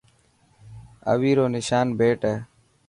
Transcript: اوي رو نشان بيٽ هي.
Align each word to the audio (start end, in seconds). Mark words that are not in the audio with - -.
اوي 1.11 1.31
رو 1.37 1.45
نشان 1.55 1.87
بيٽ 1.99 2.19
هي. 2.29 2.35